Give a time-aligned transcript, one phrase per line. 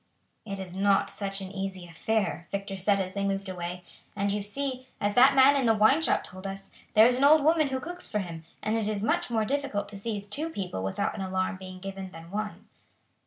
[0.47, 3.83] "It is not such an easy affair," Victor said as they moved away;
[4.15, 7.23] "and you see, as that man in the wine shop told us, there is an
[7.23, 10.49] old woman who cooks for him, and it is much more difficult to seize two
[10.49, 12.65] people without an alarm being given than one."